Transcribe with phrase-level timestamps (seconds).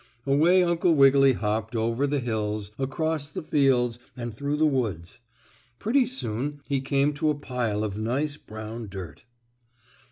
[0.25, 5.19] Away Uncle Wiggily hopped over the hills, across the fields and through the woods.
[5.77, 9.25] Pretty soon he came to a pile of nice brown dirt.